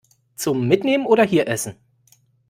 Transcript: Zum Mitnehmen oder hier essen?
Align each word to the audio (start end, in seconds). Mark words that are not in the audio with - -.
Zum 0.35 0.67
Mitnehmen 0.67 1.05
oder 1.05 1.23
hier 1.23 1.47
essen? 1.47 1.75